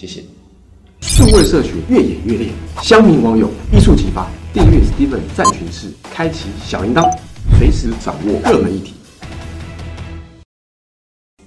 [0.00, 0.24] 谢谢。
[1.02, 2.48] 数位社群越演越烈，
[2.80, 4.26] 乡民网友一触即发。
[4.50, 7.06] 订阅 Steven 战群室，开启小铃铛，
[7.58, 8.94] 随时掌握热门议题。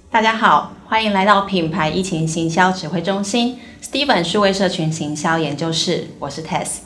[0.08, 6.76] 大家好，欢迎来到品牌疫情行销指挥中心 Steven 数位社群行销研究室，我是 Tess。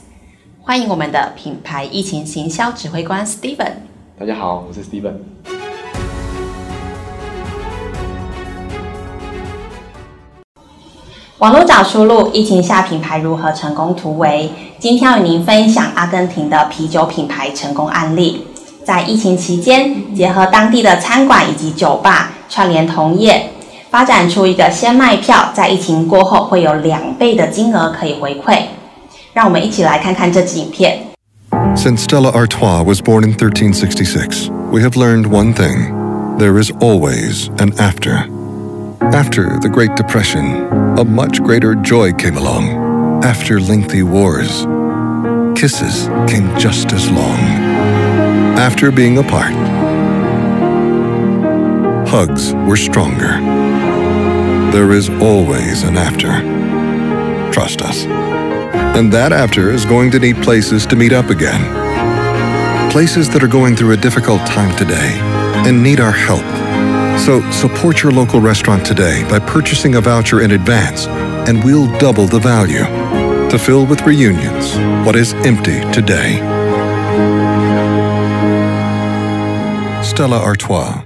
[0.59, 3.73] 欢迎我们的品牌疫情行销指挥官 Steven。
[4.17, 5.58] 大家好，我是 Steven。
[11.39, 14.51] 网络找出路，疫情下品牌如何成功突围？
[14.77, 18.45] 今天要与您分享阿根廷的啤酒品牌成功案例。
[18.83, 23.51] 在疫情期间，结合当地的餐馆以及酒吧串联同业，
[23.89, 28.63] 发展出一个先卖票，在疫情过后会有两倍的金额可以回馈。
[29.31, 30.99] 让我们一起来看看这支影片。
[31.77, 35.95] Since Stella Artois was born in 1366, we have learned one thing:
[36.37, 38.25] there is always an after.
[39.01, 40.67] After the Great Depression,
[40.99, 43.23] a much greater joy came along.
[43.23, 44.65] After lengthy wars,
[45.57, 47.39] kisses came just as long.
[48.59, 49.53] After being apart,
[52.09, 53.39] hugs were stronger.
[54.71, 56.41] There is always an after.
[57.53, 58.05] Trust us.
[58.05, 62.91] And that after is going to need places to meet up again.
[62.91, 65.17] Places that are going through a difficult time today
[65.65, 66.43] and need our help
[67.18, 71.06] so support your local restaurant today by purchasing a voucher in advance,
[71.46, 72.84] and we'll double the value
[73.48, 74.76] to fill with reunions
[75.06, 76.40] what is empty today.
[80.02, 81.02] Stella Artois.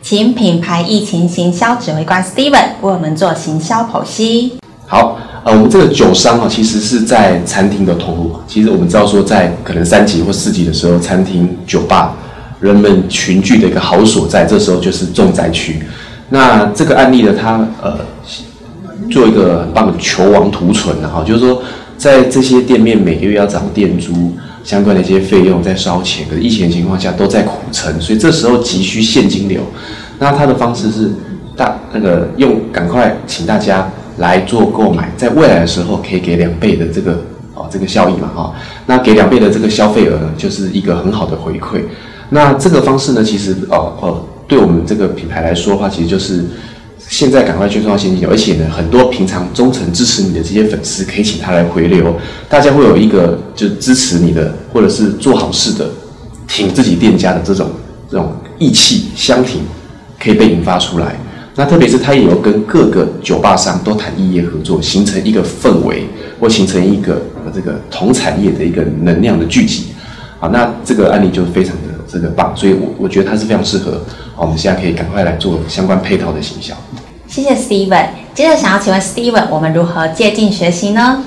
[0.00, 4.56] 请品牌疫情行销指挥官 Steven 为我们做行销剖析。
[4.86, 8.40] 好，呃，我们这个酒商啊，其实是在餐厅的投入。
[8.46, 12.14] 其实我们知道说，在可能三级或四级的时候，餐厅、酒吧
[12.61, 15.81] 人们群聚的一个好所在，这时候就是重灾区。
[16.29, 17.97] 那这个案例呢，它呃
[19.09, 21.61] 做一个很棒的求亡图存然后就是说
[21.97, 24.31] 在这些店面每个月要涨店租
[24.63, 29.59] 相关的一些费用在烧钱，可是疫情的情况下都在苦撑，所以这时候急需现金流。
[30.19, 31.11] 那他的方式是
[31.57, 37.13] 大那个用赶快请大家来做购买，在未来的时候可以给两倍的这个
[37.55, 38.53] 哦这个效益嘛哈。
[38.85, 41.81] 那给两倍的这个消费额呢，就是一个很好的回馈。
[42.33, 46.45] 那这个方式呢，其实哦哦，对我们这个品牌来说的话，其实就是
[46.97, 52.15] 现在赶快去创造现金，而且呢，很多平常忠诚支持你的这些粉丝，可以请他来回流，
[52.47, 55.89] 大家会有一个就支持你的，或者是做好事的，
[56.47, 57.69] 挺自己店家的这种
[58.09, 59.59] 这种义气相挺，
[60.17, 61.17] 可以被引发出来。
[61.57, 66.07] 那特别是他也有跟各个酒吧商都谈异业合作，形成一个氛围，
[66.39, 67.21] 或形成一个
[67.53, 69.87] 这个同产业的一个能量的聚集。
[70.39, 71.90] 好，那这个案例就非常的。
[72.11, 74.01] 这个棒，所以我我觉得它是非常适合。
[74.35, 76.75] 好，我们现在可以赶快来做相关配套的行销。
[77.27, 78.07] 谢谢 Steven。
[78.33, 81.23] 接着想要请问 Steven，我们如何借鉴学习呢？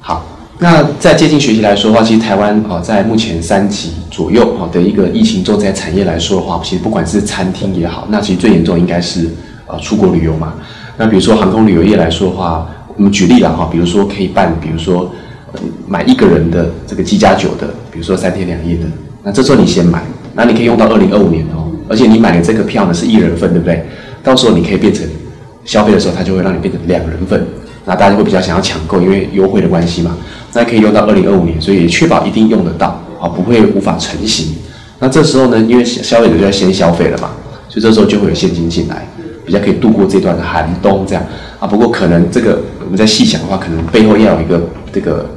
[0.00, 0.24] 好，
[0.58, 9.30] 那在借鉴学习来说的话，其实台湾哦，在目前三级左右哦的一个疫情重灾产业来说的话，其实不管是餐厅也好，那其实最严重应该是
[9.66, 10.54] 呃出国旅游嘛。
[10.96, 15.10] 那比如说航空旅游业来说的话，我们举例了哈，比如说可以办，比如说
[15.86, 18.86] 买一个人的这个机加酒的，比如说三天两夜的。
[19.22, 20.04] 那这时候你先买，
[20.36, 23.84] 那你可以用到二零二五年哦，而且你买的这个票呢是一人份，对不对？
[24.22, 25.04] 到时候你可以变成
[25.64, 27.44] 消费的时候，它就会让你变成两人份，
[27.86, 30.16] 那大家会比较想要抢购，因为优惠的关系嘛。
[30.52, 34.54] 那可以用到二零二五年，所以确保一定用得到啊，不会无法成型。
[34.98, 37.30] 那这时候呢，因为消费者就要先消费了嘛，
[37.68, 39.06] 所以这时候就会有现金进来，
[39.44, 41.22] 比较可以度过这段寒冬这样
[41.58, 41.66] 啊。
[41.66, 44.60] 不过可能这个我们在细想的话，可能背后要有一个
[44.92, 45.28] 这个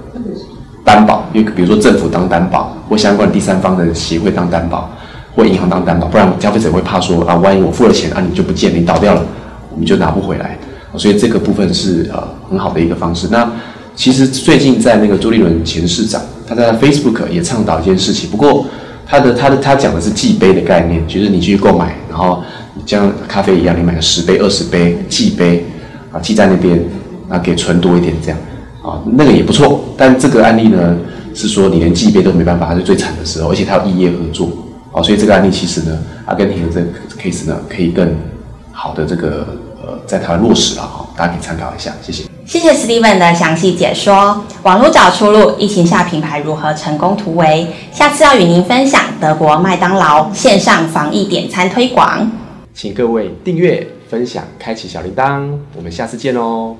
[0.89, 4.89] 担保，因为比如说政府当担保，或相关的第三方的协会当担保，
[5.35, 9.23] 或银行当担保，不然消费者会怕说啊，万一我付了钱啊，你就不见，你倒掉了，
[9.71, 10.57] 我们就拿不回来。
[10.97, 13.27] 所以这个部分是呃很好的一个方式。
[13.29, 13.47] 那
[13.95, 18.27] 其实最近在那个朱立伦前市长，他在 Facebook 也倡导一件事情。
[18.31, 18.65] 不过
[19.05, 22.41] 他的他的他讲的是寄杯的概念，就是你去购买，然后
[22.87, 25.63] 像咖啡一样，你买个十杯、二十杯寄杯
[26.11, 26.83] 啊，寄在那边
[27.29, 28.39] 啊，给存多一点这样
[28.89, 29.81] 啊，那个也不错。
[29.97, 30.97] 但这个案例呢，
[31.35, 34.49] 是说你连寄杯都没办法，它是最惨的时候，而且它要异业合作
[34.91, 36.87] 啊，所以这个案例其实呢，阿根廷的这个
[37.21, 38.15] case 呢，可以更
[38.71, 39.45] 好的这个
[39.83, 39.99] 呃。
[40.05, 42.23] 在台湾落实了哈，大家可以参考一下，谢谢。
[42.45, 44.43] 谢谢 Steven 的详细解说。
[44.63, 47.67] 网络找出路，疫情下品牌如何成功突围？
[47.91, 52.27] 下次要与您分享德国麦当劳线上防疫点餐推广。
[52.73, 56.75] 请各位订阅、分享、开启小铃铛，我们下次见哦。